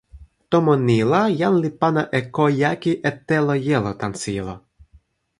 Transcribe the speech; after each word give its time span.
tomo 0.53 0.73
ni 0.85 0.97
la 1.11 1.21
jan 1.41 1.55
li 1.63 1.69
pana 1.81 2.03
e 2.19 2.21
ko 2.35 2.45
jaki 2.61 2.91
e 3.09 3.11
telo 3.27 3.53
jelo 3.67 3.91
tan 3.99 4.13
sijelo. 4.21 4.55